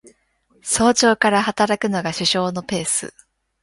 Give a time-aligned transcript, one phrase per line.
[0.63, 3.13] 早朝から働くのが首相のペース